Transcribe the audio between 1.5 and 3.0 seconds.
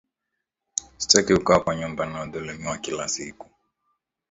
kwa nyumba ninayo dhulumiwa